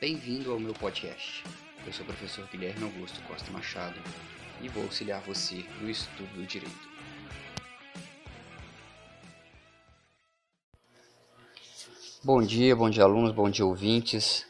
Bem-vindo 0.00 0.50
ao 0.50 0.58
meu 0.58 0.72
podcast. 0.72 1.44
Eu 1.86 1.92
sou 1.92 2.04
o 2.04 2.06
professor 2.06 2.48
Guilherme 2.50 2.84
Augusto 2.84 3.20
Costa 3.24 3.50
Machado 3.50 4.00
e 4.62 4.66
vou 4.66 4.84
auxiliar 4.84 5.20
você 5.20 5.62
no 5.78 5.90
estudo 5.90 6.32
do 6.32 6.46
direito. 6.46 6.88
Bom 12.24 12.40
dia, 12.40 12.74
bom 12.74 12.88
dia 12.88 13.04
alunos, 13.04 13.32
bom 13.32 13.50
dia 13.50 13.66
ouvintes. 13.66 14.46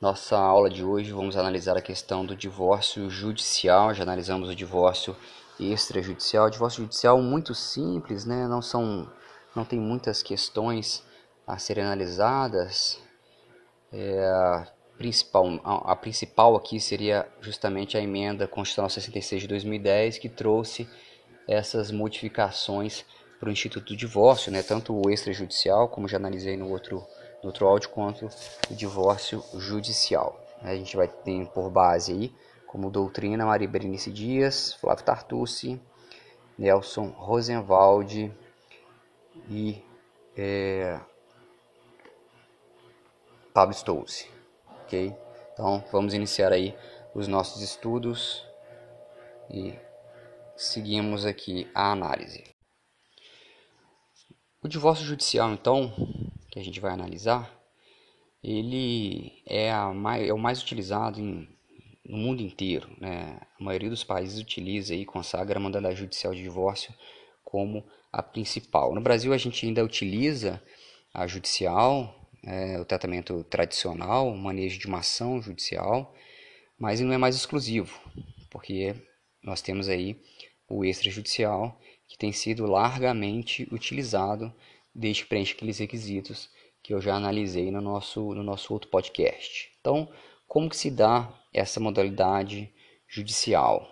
Nossa 0.00 0.36
aula 0.36 0.68
de 0.68 0.82
hoje 0.82 1.12
vamos 1.12 1.36
analisar 1.36 1.76
a 1.76 1.80
questão 1.80 2.26
do 2.26 2.34
divórcio 2.34 3.08
judicial. 3.08 3.94
Já 3.94 4.02
analisamos 4.02 4.48
o 4.48 4.54
divórcio 4.56 5.16
extrajudicial. 5.60 6.48
O 6.48 6.50
divórcio 6.50 6.82
judicial 6.82 7.22
muito 7.22 7.54
simples, 7.54 8.24
né? 8.24 8.48
Não 8.48 8.60
são, 8.60 9.08
não 9.54 9.64
tem 9.64 9.78
muitas 9.78 10.24
questões 10.24 11.04
a 11.46 11.56
serem 11.56 11.84
analisadas. 11.84 13.00
É, 13.92 14.24
a, 14.24 14.66
principal, 14.96 15.60
a, 15.64 15.96
principal 15.96 16.56
aqui 16.56 16.78
seria 16.78 17.26
justamente 17.40 17.96
a 17.96 18.00
emenda 18.00 18.46
constitucional 18.46 18.90
66 18.90 19.42
de 19.42 19.48
2010 19.48 20.18
que 20.18 20.28
trouxe 20.28 20.88
essas 21.48 21.90
modificações 21.90 23.04
para 23.38 23.48
o 23.48 23.52
Instituto 23.52 23.88
do 23.88 23.96
Divórcio, 23.96 24.52
né? 24.52 24.62
Tanto 24.62 24.94
o 24.94 25.10
extrajudicial, 25.10 25.88
como 25.88 26.06
já 26.06 26.18
analisei 26.18 26.56
no 26.56 26.70
outro 26.70 27.04
no 27.42 27.48
outro 27.48 27.66
áudio, 27.66 27.88
quanto 27.88 28.28
o 28.70 28.74
divórcio 28.74 29.42
judicial. 29.54 30.38
A 30.62 30.74
gente 30.74 30.96
vai 30.96 31.08
ter 31.08 31.46
por 31.46 31.70
base 31.70 32.12
aí 32.12 32.34
como 32.66 32.90
doutrina 32.90 33.46
Maria 33.46 33.66
Berenice 33.66 34.12
Dias, 34.12 34.74
Flávio 34.74 35.04
Tartucci, 35.04 35.80
Nelson 36.58 37.08
Rosenwald 37.16 38.30
e 39.48 39.82
é, 40.36 41.00
Pablo 43.52 43.74
Stolze, 43.74 44.28
ok? 44.84 45.14
Então 45.52 45.84
vamos 45.90 46.14
iniciar 46.14 46.52
aí 46.52 46.74
os 47.14 47.26
nossos 47.26 47.62
estudos 47.62 48.46
e 49.50 49.74
seguimos 50.56 51.26
aqui 51.26 51.68
a 51.74 51.90
análise. 51.90 52.44
O 54.62 54.68
divórcio 54.68 55.06
judicial, 55.06 55.52
então, 55.52 55.92
que 56.50 56.58
a 56.58 56.62
gente 56.62 56.80
vai 56.80 56.92
analisar, 56.92 57.50
ele 58.42 59.42
é, 59.46 59.74
mais, 59.94 60.28
é 60.28 60.32
o 60.32 60.38
mais 60.38 60.62
utilizado 60.62 61.18
em, 61.18 61.48
no 62.04 62.18
mundo 62.18 62.42
inteiro. 62.42 62.88
Né? 63.00 63.40
A 63.58 63.64
maioria 63.64 63.90
dos 63.90 64.04
países 64.04 64.38
utiliza 64.38 64.94
e 64.94 65.04
consagra 65.04 65.58
a 65.58 65.62
mandada 65.62 65.94
judicial 65.94 66.34
de 66.34 66.42
divórcio 66.42 66.94
como 67.42 67.84
a 68.12 68.22
principal. 68.22 68.94
No 68.94 69.00
Brasil, 69.00 69.32
a 69.32 69.38
gente 69.38 69.64
ainda 69.66 69.84
utiliza 69.84 70.62
a 71.12 71.26
judicial, 71.26 72.19
é, 72.42 72.78
o 72.80 72.84
tratamento 72.84 73.44
tradicional, 73.44 74.28
o 74.28 74.36
manejo 74.36 74.78
de 74.78 74.86
uma 74.86 74.98
ação 74.98 75.40
judicial, 75.40 76.14
mas 76.78 77.00
não 77.00 77.12
é 77.12 77.18
mais 77.18 77.34
exclusivo, 77.36 78.00
porque 78.50 78.94
nós 79.42 79.60
temos 79.60 79.88
aí 79.88 80.20
o 80.68 80.84
extrajudicial, 80.84 81.78
que 82.06 82.16
tem 82.16 82.32
sido 82.32 82.66
largamente 82.66 83.68
utilizado 83.72 84.52
desde 84.94 85.22
que 85.22 85.28
preenche 85.28 85.52
aqueles 85.52 85.78
requisitos 85.78 86.50
que 86.82 86.94
eu 86.94 87.00
já 87.00 87.14
analisei 87.14 87.70
no 87.70 87.80
nosso, 87.80 88.34
no 88.34 88.42
nosso 88.42 88.72
outro 88.72 88.90
podcast. 88.90 89.70
Então, 89.80 90.10
como 90.46 90.68
que 90.68 90.76
se 90.76 90.90
dá 90.90 91.32
essa 91.52 91.78
modalidade 91.78 92.72
judicial? 93.06 93.88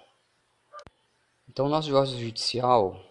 Então, 1.49 1.67
o 1.67 1.69
nosso 1.69 1.87
divórcio 1.87 2.19
judicial, 2.19 3.05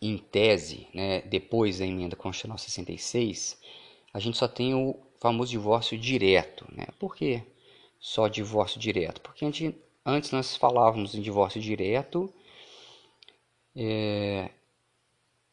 em 0.00 0.18
tese, 0.18 0.88
né, 0.94 1.22
depois 1.22 1.78
da 1.78 1.86
emenda 1.86 2.16
constitucional 2.16 2.58
66, 2.58 3.58
a 4.12 4.18
gente 4.18 4.36
só 4.36 4.46
tem 4.46 4.74
o 4.74 4.96
famoso 5.20 5.50
divórcio 5.50 5.98
direto. 5.98 6.66
Né? 6.72 6.86
Por 6.98 7.16
que 7.16 7.42
só 7.98 8.28
divórcio 8.28 8.80
direto? 8.80 9.20
Porque 9.20 9.44
gente, 9.44 9.74
antes 10.04 10.30
nós 10.32 10.56
falávamos 10.56 11.14
em 11.14 11.22
divórcio 11.22 11.60
direto, 11.60 12.32
é, 13.74 14.50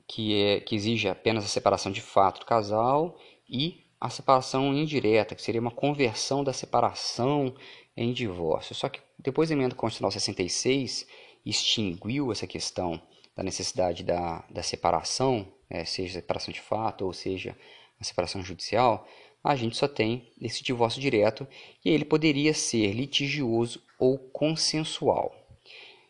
que, 0.07 0.41
é, 0.41 0.59
que 0.59 0.75
exige 0.75 1.07
apenas 1.07 1.45
a 1.45 1.47
separação 1.47 1.91
de 1.91 2.01
fato 2.01 2.39
do 2.39 2.45
casal, 2.45 3.17
e 3.47 3.83
a 3.99 4.09
separação 4.09 4.73
indireta, 4.73 5.35
que 5.35 5.41
seria 5.41 5.61
uma 5.61 5.71
conversão 5.71 6.43
da 6.43 6.53
separação 6.53 7.53
em 7.95 8.13
divórcio. 8.13 8.73
Só 8.73 8.87
que 8.87 9.01
depois 9.17 9.49
da 9.49 9.55
emenda 9.55 9.75
constitucional 9.75 10.11
66 10.11 11.07
extinguiu 11.45 12.31
essa 12.31 12.47
questão 12.47 13.01
da 13.35 13.43
necessidade 13.43 14.03
da, 14.03 14.43
da 14.49 14.63
separação, 14.63 15.47
é, 15.69 15.83
seja 15.85 16.13
separação 16.13 16.53
de 16.53 16.61
fato 16.61 17.05
ou 17.05 17.13
seja 17.13 17.55
a 17.99 18.03
separação 18.03 18.43
judicial, 18.43 19.07
a 19.43 19.55
gente 19.55 19.77
só 19.77 19.87
tem 19.87 20.31
esse 20.39 20.63
divórcio 20.63 21.01
direto 21.01 21.47
e 21.83 21.89
ele 21.89 22.05
poderia 22.05 22.53
ser 22.53 22.93
litigioso 22.93 23.81
ou 23.97 24.17
consensual. 24.17 25.35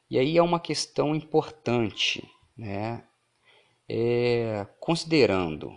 E 0.09 0.17
aí 0.17 0.37
é 0.37 0.41
uma 0.41 0.59
questão 0.59 1.15
importante, 1.15 2.27
né? 2.57 3.03
É, 3.87 4.67
considerando 4.79 5.75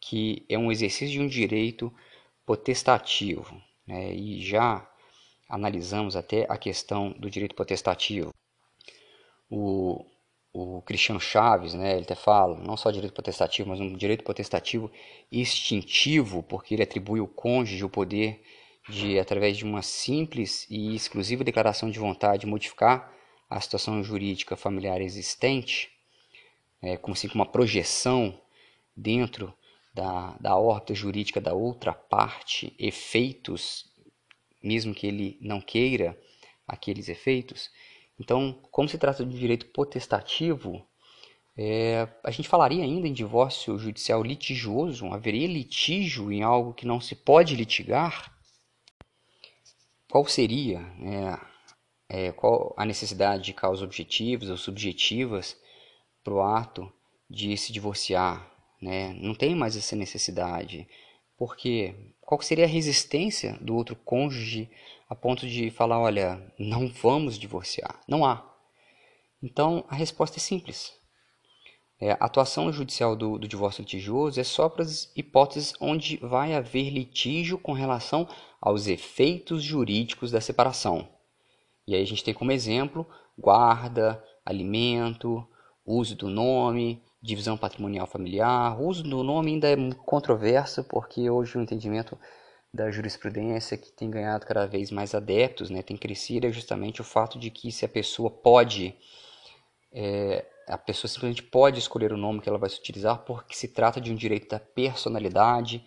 que 0.00 0.44
é 0.48 0.58
um 0.58 0.70
exercício 0.70 1.08
de 1.08 1.20
um 1.20 1.26
direito 1.26 1.92
potestativo, 2.44 3.60
né? 3.86 4.14
e 4.14 4.40
já 4.44 4.88
analisamos 5.48 6.16
até 6.16 6.46
a 6.48 6.56
questão 6.56 7.12
do 7.12 7.30
direito 7.30 7.54
potestativo. 7.54 8.32
O, 9.50 10.04
o 10.58 10.80
Cristiano 10.80 11.20
Chaves, 11.20 11.74
né, 11.74 11.92
ele 11.92 12.04
até 12.04 12.14
fala, 12.14 12.56
não 12.58 12.78
só 12.78 12.90
direito 12.90 13.12
potestativo, 13.12 13.68
mas 13.68 13.78
um 13.78 13.92
direito 13.92 14.24
potestativo 14.24 14.90
extintivo, 15.30 16.42
porque 16.42 16.74
ele 16.74 16.82
atribui 16.82 17.20
ao 17.20 17.28
cônjuge 17.28 17.84
o 17.84 17.90
poder 17.90 18.42
de, 18.88 19.18
através 19.18 19.58
de 19.58 19.64
uma 19.64 19.82
simples 19.82 20.66
e 20.70 20.94
exclusiva 20.94 21.44
declaração 21.44 21.90
de 21.90 21.98
vontade, 21.98 22.46
modificar 22.46 23.12
a 23.50 23.60
situação 23.60 24.02
jurídica 24.02 24.56
familiar 24.56 25.02
existente, 25.02 25.90
é, 26.80 26.96
como 26.96 27.12
assim, 27.12 27.28
uma 27.34 27.44
projeção 27.46 28.40
dentro 28.96 29.52
da, 29.92 30.36
da 30.40 30.56
órbita 30.56 30.94
jurídica 30.94 31.38
da 31.38 31.52
outra 31.52 31.92
parte, 31.92 32.74
efeitos, 32.78 33.92
mesmo 34.62 34.94
que 34.94 35.06
ele 35.06 35.36
não 35.38 35.60
queira 35.60 36.18
aqueles 36.66 37.10
efeitos, 37.10 37.70
então, 38.18 38.58
como 38.70 38.88
se 38.88 38.98
trata 38.98 39.24
de 39.24 39.38
direito 39.38 39.66
potestativo, 39.66 40.86
é, 41.56 42.08
a 42.22 42.30
gente 42.30 42.48
falaria 42.48 42.84
ainda 42.84 43.08
em 43.08 43.12
divórcio 43.12 43.78
judicial 43.78 44.22
litigioso? 44.22 45.06
Haveria 45.06 45.46
litígio 45.46 46.32
em 46.32 46.42
algo 46.42 46.74
que 46.74 46.86
não 46.86 47.00
se 47.00 47.14
pode 47.14 47.56
litigar? 47.56 48.34
Qual 50.10 50.26
seria 50.26 50.80
é, 52.08 52.26
é, 52.28 52.32
qual 52.32 52.74
a 52.76 52.84
necessidade 52.84 53.44
de 53.44 53.52
causas 53.54 53.82
objetivas 53.82 54.48
ou 54.48 54.56
subjetivas 54.56 55.56
para 56.22 56.34
o 56.34 56.42
ato 56.42 56.90
de 57.28 57.56
se 57.56 57.72
divorciar? 57.72 58.50
Né? 58.80 59.14
Não 59.14 59.34
tem 59.34 59.54
mais 59.54 59.76
essa 59.76 59.96
necessidade. 59.96 60.86
Porque 61.36 61.94
qual 62.20 62.40
seria 62.40 62.64
a 62.64 62.68
resistência 62.68 63.58
do 63.60 63.74
outro 63.74 63.96
cônjuge 63.96 64.70
a 65.08 65.14
ponto 65.14 65.46
de 65.46 65.70
falar, 65.70 65.98
olha, 65.98 66.52
não 66.58 66.88
vamos 66.88 67.38
divorciar? 67.38 68.00
Não 68.08 68.24
há. 68.24 68.44
Então 69.42 69.84
a 69.88 69.94
resposta 69.94 70.38
é 70.38 70.40
simples. 70.40 70.92
É, 71.98 72.12
a 72.12 72.26
atuação 72.26 72.70
judicial 72.72 73.16
do, 73.16 73.38
do 73.38 73.48
divórcio 73.48 73.80
litigioso 73.80 74.38
é 74.38 74.44
só 74.44 74.68
para 74.68 74.82
as 74.82 75.10
hipóteses 75.16 75.72
onde 75.80 76.18
vai 76.18 76.54
haver 76.54 76.90
litígio 76.90 77.56
com 77.56 77.72
relação 77.72 78.28
aos 78.60 78.86
efeitos 78.86 79.62
jurídicos 79.62 80.30
da 80.30 80.40
separação. 80.40 81.08
E 81.86 81.94
aí 81.94 82.02
a 82.02 82.06
gente 82.06 82.24
tem 82.24 82.34
como 82.34 82.52
exemplo 82.52 83.06
guarda, 83.38 84.22
alimento, 84.44 85.46
uso 85.84 86.16
do 86.16 86.28
nome, 86.28 87.02
divisão 87.20 87.56
patrimonial 87.56 88.06
familiar. 88.06 88.80
O 88.80 88.86
uso 88.86 89.02
do 89.02 89.22
nome 89.22 89.52
ainda 89.52 89.68
é 89.68 89.76
controverso, 90.04 90.84
porque 90.84 91.28
hoje 91.28 91.58
o 91.58 91.60
entendimento 91.60 92.18
da 92.72 92.90
jurisprudência 92.90 93.76
que 93.76 93.90
tem 93.90 94.10
ganhado 94.10 94.46
cada 94.46 94.66
vez 94.66 94.90
mais 94.90 95.14
adeptos, 95.14 95.70
né, 95.70 95.82
tem 95.82 95.96
crescido, 95.96 96.46
é 96.46 96.52
justamente 96.52 97.00
o 97.00 97.04
fato 97.04 97.38
de 97.38 97.50
que 97.50 97.72
se 97.72 97.84
a 97.84 97.88
pessoa 97.88 98.30
pode, 98.30 98.94
é, 99.92 100.44
a 100.68 100.76
pessoa 100.76 101.08
simplesmente 101.08 101.42
pode 101.42 101.78
escolher 101.78 102.12
o 102.12 102.16
nome 102.16 102.40
que 102.40 102.48
ela 102.48 102.58
vai 102.58 102.68
se 102.68 102.78
utilizar, 102.78 103.18
porque 103.24 103.54
se 103.54 103.68
trata 103.68 104.00
de 104.00 104.12
um 104.12 104.14
direito 104.14 104.48
da 104.48 104.60
personalidade, 104.60 105.84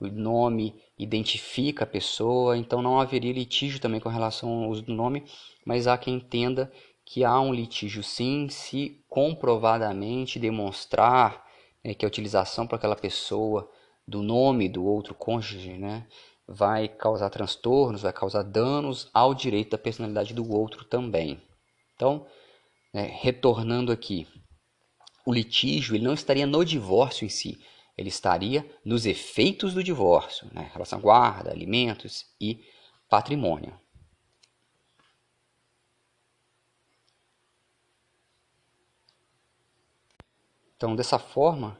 o 0.00 0.06
nome 0.06 0.80
identifica 0.96 1.82
a 1.82 1.86
pessoa, 1.86 2.56
então 2.56 2.80
não 2.80 3.00
haveria 3.00 3.32
litígio 3.32 3.80
também 3.80 3.98
com 3.98 4.08
relação 4.08 4.48
ao 4.48 4.70
uso 4.70 4.82
do 4.82 4.94
nome, 4.94 5.24
mas 5.64 5.88
há 5.88 5.98
quem 5.98 6.14
entenda 6.14 6.70
que 7.04 7.24
há 7.24 7.40
um 7.40 7.52
litígio 7.52 8.02
sim, 8.02 8.48
se 8.48 9.02
comprovadamente 9.08 10.38
demonstrar 10.38 11.44
né, 11.82 11.94
que 11.94 12.04
a 12.04 12.08
utilização 12.08 12.66
para 12.66 12.76
aquela 12.76 12.94
pessoa 12.94 13.68
do 14.08 14.22
nome 14.22 14.70
do 14.70 14.84
outro 14.84 15.14
cônjuge 15.14 15.76
né, 15.76 16.06
vai 16.46 16.88
causar 16.88 17.28
transtornos, 17.28 18.02
vai 18.02 18.12
causar 18.12 18.42
danos 18.42 19.10
ao 19.12 19.34
direito 19.34 19.72
da 19.72 19.78
personalidade 19.78 20.32
do 20.32 20.50
outro 20.50 20.84
também. 20.84 21.42
Então, 21.94 22.26
né, 22.92 23.02
retornando 23.20 23.92
aqui, 23.92 24.26
o 25.26 25.32
litígio 25.32 25.94
ele 25.94 26.04
não 26.04 26.14
estaria 26.14 26.46
no 26.46 26.64
divórcio 26.64 27.26
em 27.26 27.28
si, 27.28 27.60
ele 27.98 28.08
estaria 28.08 28.64
nos 28.82 29.04
efeitos 29.04 29.74
do 29.74 29.84
divórcio, 29.84 30.48
né? 30.54 30.70
relação 30.72 30.98
a 30.98 31.02
guarda, 31.02 31.50
alimentos 31.50 32.24
e 32.40 32.64
patrimônio. 33.10 33.78
Então, 40.76 40.94
dessa 40.96 41.18
forma, 41.18 41.76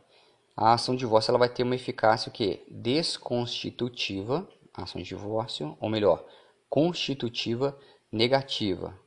a 0.61 0.73
ação 0.73 0.97
de 0.97 0.99
divórcio 0.99 1.31
ela 1.31 1.39
vai 1.39 1.49
ter 1.49 1.63
uma 1.63 1.77
eficácia 1.77 2.29
o 2.29 2.33
quê? 2.33 2.67
desconstitutiva, 2.69 4.49
ação 4.75 5.01
de 5.01 5.07
divórcio, 5.07 5.79
ou 5.81 5.89
melhor, 5.89 6.25
constitutiva 6.69 7.79
negativa. 8.11 8.99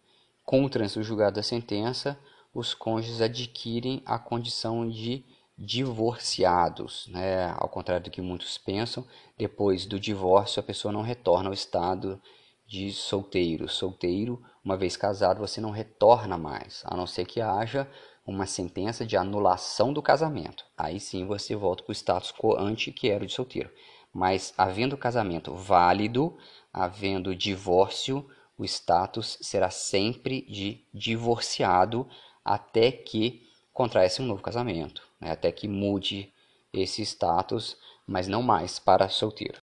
Com 0.46 0.64
o 0.64 0.70
trânsito 0.70 1.04
julgado 1.04 1.36
da 1.36 1.44
sentença, 1.44 2.18
os 2.54 2.74
cônjuges 2.74 3.20
adquirem 3.20 4.02
a 4.06 4.18
condição 4.18 4.90
de 4.90 5.26
divorciados, 5.58 7.08
né? 7.08 7.54
Ao 7.58 7.68
contrário 7.68 8.06
do 8.06 8.12
que 8.12 8.22
muitos 8.22 8.58
pensam, 8.58 9.06
depois 9.38 9.86
do 9.86 10.00
divórcio 10.00 10.62
a 10.62 10.64
pessoa 10.64 10.94
não 10.94 11.02
retorna 11.02 11.50
ao 11.50 11.54
estado 11.54 12.22
de 12.66 12.94
solteiro. 12.94 13.68
Solteiro, 13.68 14.42
uma 14.64 14.78
vez 14.78 14.96
casado, 14.96 15.40
você 15.40 15.60
não 15.60 15.72
retorna 15.72 16.38
mais, 16.38 16.82
a 16.86 16.96
não 16.96 17.06
ser 17.06 17.26
que 17.26 17.42
haja 17.42 17.86
uma 18.26 18.46
sentença 18.46 19.06
de 19.06 19.18
anulação 19.18 19.92
do 19.94 20.02
casamento. 20.02 20.66
Aí 20.78 21.00
sim 21.00 21.26
você 21.26 21.56
volta 21.56 21.84
para 21.84 21.92
o 21.92 21.96
status 21.96 22.32
quo 22.32 22.56
ante 22.58 22.92
que 22.92 23.10
era 23.10 23.24
o 23.24 23.28
de 23.28 23.34
solteiro. 23.34 23.70
Mas 24.14 24.54
havendo 24.58 24.98
casamento 24.98 25.54
válido, 25.56 26.38
havendo 26.72 27.36
divórcio, 27.36 28.30
o 28.58 28.66
status 28.66 29.38
será 29.42 29.70
sempre 29.70 30.42
de 30.44 30.86
divorciado 30.94 32.08
até 32.44 32.92
que 32.92 33.48
contraia-se 33.74 34.22
um 34.22 34.26
novo 34.26 34.42
casamento 34.42 35.12
né, 35.22 35.32
até 35.32 35.52
que 35.52 35.68
mude 35.68 36.34
esse 36.74 37.04
status, 37.04 37.78
mas 38.08 38.28
não 38.28 38.42
mais 38.42 38.80
para 38.80 39.08
solteiro. 39.08 39.62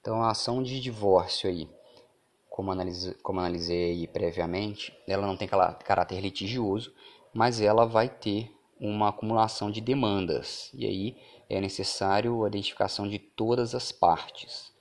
Então 0.00 0.22
a 0.22 0.30
ação 0.30 0.62
de 0.62 0.80
divórcio 0.80 1.48
aí, 1.48 1.70
como, 2.50 2.72
analise, 2.72 3.14
como 3.22 3.38
analisei 3.38 4.06
previamente, 4.08 4.92
ela 5.06 5.26
não 5.26 5.36
tem 5.36 5.48
caráter 5.48 6.20
litigioso, 6.20 6.92
mas 7.36 7.60
ela 7.60 7.86
vai 7.86 8.08
ter 8.08 8.50
uma 8.80 9.10
acumulação 9.10 9.70
de 9.70 9.80
demandas 9.80 10.70
e 10.74 10.86
aí 10.86 11.16
é 11.48 11.60
necessário 11.60 12.44
a 12.44 12.48
identificação 12.48 13.08
de 13.08 13.18
todas 13.18 13.74
as 13.74 13.92
partes. 13.92 14.72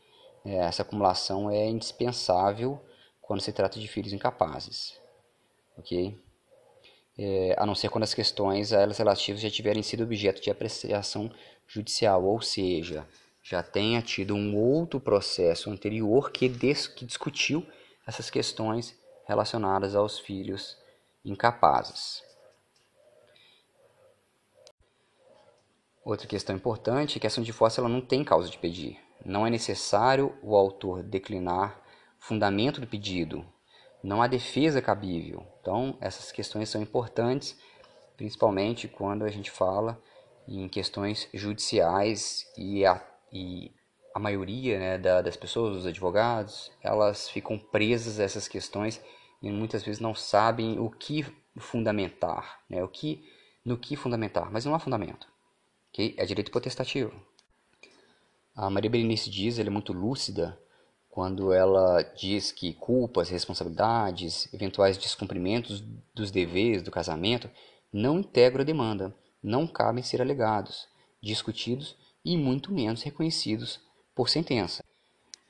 É, 0.44 0.58
essa 0.58 0.82
acumulação 0.82 1.50
é 1.50 1.68
indispensável 1.68 2.80
quando 3.22 3.42
se 3.42 3.52
trata 3.52 3.80
de 3.80 3.88
filhos 3.88 4.14
incapazes, 4.14 5.00
ok? 5.78 6.18
é, 7.18 7.56
a 7.58 7.66
não 7.66 7.76
ser 7.76 7.90
quando 7.90 8.04
as 8.04 8.14
questões 8.14 8.74
a 8.74 8.82
elas 8.82 8.98
relativas 8.98 9.42
já 9.42 9.50
tiverem 9.50 9.82
sido 9.82 10.04
objeto 10.04 10.42
de 10.42 10.52
apreciação 10.52 11.32
judicial, 11.68 12.24
ou 12.26 12.42
seja, 12.42 13.08
já 13.42 13.64
tenha 13.64 14.02
tido 14.02 14.36
um 14.36 14.56
outro 14.58 15.00
processo 15.00 15.70
anterior 15.70 16.32
que, 16.32 16.50
que 16.50 17.06
discutiu 17.06 17.66
essas 18.06 18.30
questões 18.30 18.98
relacionadas 19.28 19.96
aos 19.96 20.20
filhos 20.20 20.78
incapazes. 21.24 22.24
Outra 26.06 26.28
questão 26.28 26.56
importante 26.56 27.18
é 27.18 27.20
que 27.20 27.26
a 27.26 27.30
ação 27.30 27.44
de 27.44 27.52
força 27.52 27.82
ela 27.82 27.90
não 27.90 28.00
tem 28.00 28.24
causa 28.24 28.48
de 28.48 28.60
pedir. 28.60 29.00
Não 29.26 29.46
é 29.46 29.50
necessário 29.50 30.38
o 30.44 30.56
autor 30.56 31.02
declinar 31.02 31.82
fundamento 32.20 32.80
do 32.80 32.86
pedido, 32.86 33.44
não 34.04 34.22
há 34.22 34.28
defesa 34.28 34.84
cabível. 34.84 35.44
Então, 35.60 35.98
essas 36.00 36.32
questões 36.32 36.70
são 36.70 36.80
importantes, 36.80 37.60
principalmente 38.16 38.88
quando 38.88 39.26
a 39.26 39.30
gente 39.30 39.50
fala 39.50 40.00
em 40.48 40.70
questões 40.70 41.28
judiciais 41.34 42.46
e 42.56 42.86
a, 42.86 43.04
e 43.34 43.72
a 44.14 44.20
maioria 44.20 44.78
né, 44.78 44.98
da, 45.00 45.24
das 45.24 45.36
pessoas, 45.36 45.76
os 45.76 45.86
advogados, 45.88 46.72
elas 46.84 47.28
ficam 47.28 47.58
presas 47.58 48.20
a 48.20 48.24
essas 48.24 48.48
questões 48.48 49.02
e 49.42 49.50
muitas 49.50 49.82
vezes 49.82 50.00
não 50.00 50.14
sabem 50.14 50.78
o 50.78 50.92
que 50.92 51.26
fundamentar, 51.58 52.60
né, 52.70 52.84
o 52.84 52.88
que, 52.88 53.28
no 53.66 53.76
que 53.76 53.96
fundamentar, 53.96 54.52
mas 54.52 54.66
não 54.66 54.76
há 54.76 54.80
fundamento. 54.80 55.35
Okay? 55.96 56.14
É 56.18 56.26
direito 56.26 56.52
potestativo. 56.52 57.14
A 58.54 58.70
Maria 58.70 58.90
Berenice 58.90 59.30
diz, 59.30 59.58
ela 59.58 59.70
é 59.70 59.72
muito 59.72 59.94
lúcida 59.94 60.60
quando 61.10 61.54
ela 61.54 62.02
diz 62.02 62.52
que 62.52 62.74
culpas, 62.74 63.30
responsabilidades, 63.30 64.54
eventuais 64.54 64.98
descumprimentos 64.98 65.82
dos 66.14 66.32
deveres 66.32 66.84
do 66.84 66.92
casamento 66.92 67.50
não 67.92 68.20
integram 68.20 68.62
a 68.62 68.66
demanda, 68.66 69.16
não 69.42 69.66
cabem 69.66 70.04
ser 70.04 70.22
alegados, 70.22 70.86
discutidos 71.24 71.96
e 72.26 72.36
muito 72.36 72.74
menos 72.74 73.02
reconhecidos 73.02 73.80
por 74.14 74.28
sentença. 74.28 74.84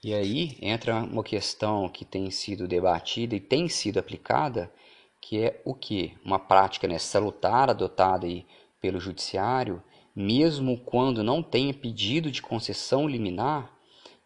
E 0.04 0.14
aí 0.14 0.60
entra 0.62 0.98
uma 0.98 1.24
questão 1.24 1.90
que 1.90 2.06
tem 2.06 2.30
sido 2.30 2.68
debatida 2.68 3.36
e 3.36 3.40
tem 3.40 3.68
sido 3.68 3.98
aplicada, 3.98 4.72
que 5.20 5.44
é 5.44 5.60
o 5.66 5.74
que? 5.74 6.16
Uma 6.24 6.38
prática 6.38 6.88
né, 6.88 7.00
salutar 7.00 7.72
adotada 7.72 8.28
aí 8.28 8.46
pelo 8.80 9.00
judiciário, 9.00 9.82
mesmo 10.16 10.78
quando 10.78 11.24
não 11.24 11.44
tenha 11.44 11.74
pedido 11.74 12.32
de 12.32 12.42
concessão 12.42 13.08
liminar, 13.08 13.72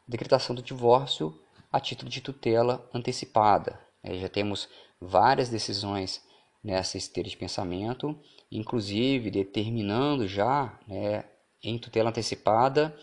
decretação 0.07 0.55
do 0.55 0.61
divórcio 0.61 1.37
a 1.71 1.79
título 1.79 2.09
de 2.09 2.21
tutela 2.21 2.87
antecipada. 2.93 3.79
É, 4.03 4.17
já 4.17 4.29
temos 4.29 4.69
várias 4.99 5.49
decisões 5.49 6.23
nessa 6.63 6.97
esteira 6.97 7.29
de 7.29 7.37
pensamento, 7.37 8.17
inclusive 8.51 9.31
determinando 9.31 10.27
já 10.27 10.77
né, 10.87 11.25
em 11.63 11.77
tutela 11.77 12.09
antecipada 12.09 12.95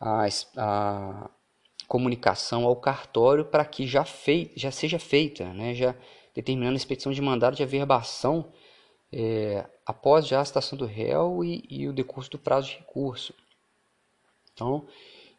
a, 0.00 0.26
a 0.56 1.30
comunicação 1.86 2.64
ao 2.64 2.76
cartório 2.76 3.44
para 3.44 3.64
que 3.64 3.86
já, 3.86 4.04
fei, 4.04 4.52
já 4.56 4.70
seja 4.70 4.98
feita, 4.98 5.52
né, 5.52 5.74
já 5.74 5.94
determinando 6.34 6.74
a 6.74 6.76
expedição 6.76 7.12
de 7.12 7.22
mandado 7.22 7.56
de 7.56 7.62
averbação 7.62 8.52
é, 9.12 9.66
após 9.86 10.26
já 10.26 10.40
a 10.40 10.44
citação 10.44 10.78
do 10.78 10.86
réu 10.86 11.44
e, 11.44 11.64
e 11.68 11.88
o 11.88 11.92
decurso 11.92 12.30
do 12.30 12.38
prazo 12.38 12.68
de 12.68 12.78
recurso. 12.78 13.34
Então, 14.52 14.86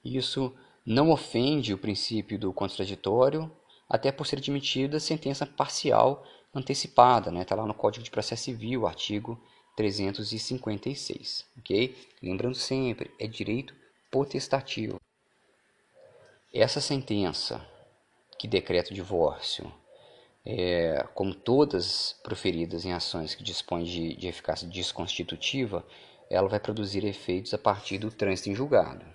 isso 0.04 0.56
não 0.86 1.12
ofende 1.12 1.74
o 1.74 1.78
princípio 1.78 2.40
do 2.40 2.52
contraditório, 2.54 3.52
até 3.88 4.12
por 4.12 4.26
ser 4.26 4.38
admitida 4.38 5.00
sentença 5.00 5.46
parcial 5.46 6.26
antecipada, 6.54 7.32
né? 7.32 7.42
Está 7.42 7.56
lá 7.56 7.66
no 7.66 7.74
Código 7.74 8.04
de 8.04 8.12
Processo 8.12 8.44
Civil, 8.44 8.88
artigo 8.88 9.40
356, 9.76 11.46
ok? 11.58 11.96
Lembrando 12.22 12.56
sempre, 12.56 13.12
é 13.20 13.28
direito 13.28 13.74
potestativo. 14.12 15.00
Essa 16.54 16.82
sentença 16.82 17.66
que 18.38 18.48
decreta 18.48 18.92
o 18.92 18.96
divórcio, 18.96 19.72
é, 20.46 21.06
como 21.14 21.34
todas 21.34 22.16
proferidas 22.24 22.86
em 22.86 22.94
ações 22.94 23.36
que 23.36 23.44
dispõem 23.44 23.84
de, 23.84 24.16
de 24.16 24.28
eficácia 24.28 24.68
desconstitutiva, 24.68 25.86
ela 26.30 26.48
vai 26.48 26.60
produzir 26.60 27.06
efeitos 27.06 27.54
a 27.54 27.58
partir 27.58 27.98
do 27.98 28.12
trânsito 28.12 28.50
em 28.50 28.56
julgado 28.56 29.06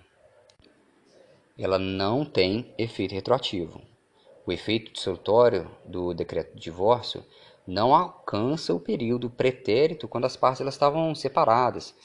ela 1.57 1.79
não 1.79 2.25
tem 2.25 2.73
efeito 2.77 3.13
retroativo. 3.13 3.81
O 4.45 4.51
efeito 4.51 4.91
dissolutório 4.91 5.69
do 5.85 6.13
decreto 6.13 6.53
de 6.53 6.61
divórcio 6.61 7.25
não 7.65 7.95
alcança 7.95 8.73
o 8.73 8.79
período 8.79 9.29
pretérito 9.29 10.07
quando 10.07 10.25
as 10.25 10.35
partes 10.35 10.61
elas 10.61 10.75
estavam 10.75 11.15
separadas, 11.15 11.95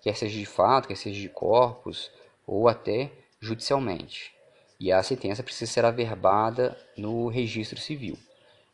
quer 0.00 0.16
seja 0.16 0.38
de 0.38 0.46
fato, 0.46 0.88
quer 0.88 0.96
seja 0.96 1.20
de 1.20 1.28
corpos 1.28 2.10
ou 2.46 2.68
até 2.68 3.12
judicialmente. 3.38 4.32
E 4.78 4.90
a 4.90 5.02
sentença 5.02 5.42
precisa 5.42 5.70
ser 5.70 5.84
averbada 5.84 6.78
no 6.96 7.28
registro 7.28 7.78
civil. 7.78 8.16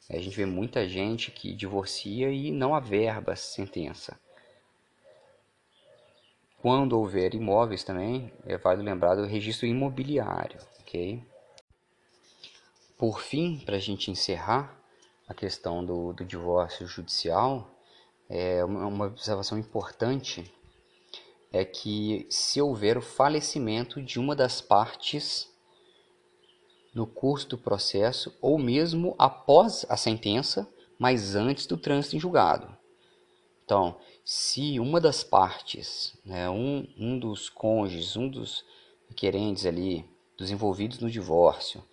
A 0.09 0.19
gente 0.19 0.37
vê 0.37 0.47
muita 0.47 0.89
gente 0.89 1.31
que 1.31 1.53
divorcia 1.53 2.31
e 2.31 2.51
não 2.51 2.75
averba 2.75 3.33
a 3.33 3.37
sentença. 3.37 4.19
Quando 6.59 6.99
houver 6.99 7.35
imóveis 7.35 7.83
também, 7.83 8.33
é 8.45 8.57
válido 8.57 8.85
lembrar 8.85 9.15
do 9.15 9.27
registro 9.27 9.67
imobiliário, 9.67 10.59
ok? 10.81 11.23
Por 12.97 13.21
fim, 13.21 13.59
para 13.65 13.77
a 13.77 13.81
gente 13.81 14.11
encerrar 14.11 14.75
a 15.29 15.35
questão 15.35 15.85
do, 15.85 16.13
do 16.13 16.25
divórcio 16.25 16.87
judicial, 16.87 17.71
é 18.29 18.65
uma, 18.65 18.87
uma 18.87 19.07
observação 19.07 19.59
importante 19.59 20.53
é 21.53 21.65
que 21.65 22.27
se 22.29 22.61
houver 22.61 22.99
o 22.99 23.03
falecimento 23.03 24.03
de 24.03 24.19
uma 24.19 24.35
das 24.35 24.61
partes 24.61 25.49
no 26.97 27.07
curso 27.07 27.47
do 27.47 27.59
processo 27.59 28.35
ou 28.41 28.57
mesmo 28.57 29.15
após 29.19 29.85
a 29.87 29.99
sentença, 29.99 30.67
mas 30.99 31.37
antes 31.37 31.67
do 31.67 31.77
trânsito 31.77 32.17
em 32.17 32.19
julgado. 32.19 32.75
Então, 33.67 33.99
se 34.25 34.81
uma 34.81 34.99
das 34.99 35.23
partes, 35.23 36.19
né, 36.25 36.49
um, 36.49 36.89
um 36.99 37.19
dos 37.19 37.51
cônjuges, 37.51 38.17
um 38.17 38.27
dos 38.27 38.65
querentes 39.15 39.67
ali, 39.67 40.09
dos 40.39 40.51
envolvidos 40.51 40.99
no 40.99 41.11
divórcio, 41.11 41.85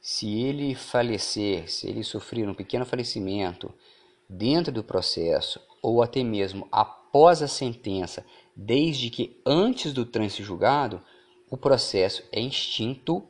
se 0.00 0.40
ele 0.40 0.72
falecer, 0.76 1.68
se 1.68 1.88
ele 1.88 2.04
sofrer 2.04 2.48
um 2.48 2.54
pequeno 2.54 2.86
falecimento 2.86 3.74
dentro 4.28 4.72
do 4.72 4.84
processo 4.84 5.60
ou 5.82 6.00
até 6.00 6.22
mesmo 6.22 6.68
após 6.70 7.42
a 7.42 7.48
sentença 7.48 8.24
desde 8.54 9.10
que 9.10 9.40
antes 9.44 9.92
do 9.92 10.06
trânsito 10.06 10.44
julgado 10.44 11.02
o 11.50 11.56
processo 11.56 12.22
é 12.30 12.40
extinto 12.40 13.26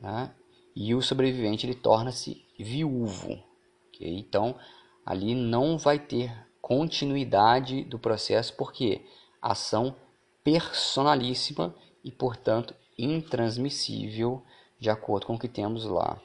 né, 0.00 0.34
e 0.74 0.94
o 0.94 1.02
sobrevivente 1.02 1.66
ele 1.66 1.74
torna-se 1.74 2.44
viúvo. 2.58 3.42
Okay? 3.88 4.18
Então, 4.18 4.56
ali 5.04 5.34
não 5.34 5.76
vai 5.76 5.98
ter 5.98 6.32
continuidade 6.60 7.84
do 7.84 7.98
processo 7.98 8.54
porque 8.56 9.04
ação 9.42 9.94
personalíssima 10.42 11.74
e, 12.02 12.10
portanto, 12.10 12.74
intransmissível, 12.98 14.42
de 14.78 14.88
acordo 14.88 15.26
com 15.26 15.34
o 15.34 15.38
que 15.38 15.48
temos 15.48 15.84
lá 15.84 16.20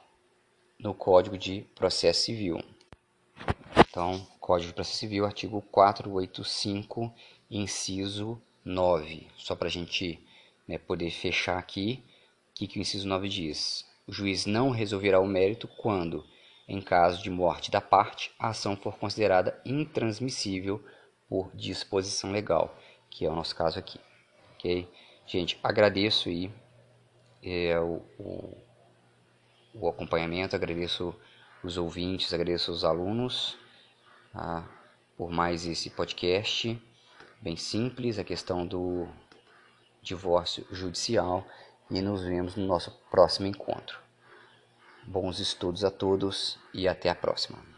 no 0.78 0.94
Código 0.94 1.36
de 1.36 1.62
Processo 1.74 2.20
Civil. 2.22 2.58
Então, 3.78 4.26
Código 4.40 4.68
de 4.68 4.74
Processo 4.74 4.98
Civil, 4.98 5.24
artigo 5.24 5.62
485, 5.70 7.12
inciso 7.50 8.40
9. 8.64 9.26
Só 9.36 9.54
para 9.54 9.68
a 9.68 9.70
gente 9.70 10.24
né, 10.66 10.78
poder 10.78 11.10
fechar 11.10 11.58
aqui, 11.58 12.02
que, 12.56 12.66
que 12.66 12.78
o 12.78 12.80
inciso 12.80 13.06
9 13.06 13.28
diz? 13.28 13.84
O 14.06 14.12
juiz 14.12 14.46
não 14.46 14.70
resolverá 14.70 15.20
o 15.20 15.26
mérito 15.26 15.68
quando, 15.68 16.24
em 16.66 16.80
caso 16.80 17.22
de 17.22 17.28
morte 17.28 17.70
da 17.70 17.82
parte, 17.82 18.32
a 18.38 18.48
ação 18.48 18.74
for 18.74 18.96
considerada 18.96 19.60
intransmissível 19.64 20.82
por 21.28 21.54
disposição 21.54 22.32
legal, 22.32 22.74
que 23.10 23.26
é 23.26 23.30
o 23.30 23.34
nosso 23.34 23.54
caso 23.54 23.78
aqui. 23.78 24.00
Ok? 24.54 24.88
Gente, 25.26 25.58
agradeço 25.62 26.30
aí 26.30 26.50
é, 27.42 27.78
o, 27.78 28.02
o, 28.18 28.56
o 29.74 29.88
acompanhamento, 29.88 30.56
agradeço 30.56 31.14
os 31.62 31.76
ouvintes, 31.76 32.32
agradeço 32.32 32.72
os 32.72 32.84
alunos 32.84 33.58
tá? 34.32 34.66
por 35.14 35.30
mais 35.30 35.66
esse 35.66 35.90
podcast 35.90 36.80
bem 37.42 37.56
simples, 37.56 38.18
a 38.18 38.24
questão 38.24 38.66
do 38.66 39.06
divórcio 40.00 40.66
judicial 40.70 41.46
e 41.90 42.00
nos 42.00 42.22
vemos 42.22 42.56
no 42.56 42.66
nosso 42.66 42.90
próximo 43.10 43.46
encontro. 43.46 43.98
Bons 45.06 45.38
estudos 45.38 45.84
a 45.84 45.90
todos 45.90 46.58
e 46.74 46.88
até 46.88 47.08
a 47.08 47.14
próxima. 47.14 47.75